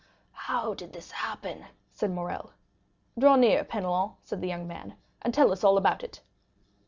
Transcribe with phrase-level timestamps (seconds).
[0.31, 2.49] "How did this happen?" said Morrel.
[3.19, 6.21] "Draw nearer, Penelon," said the young man, "and tell us all about it."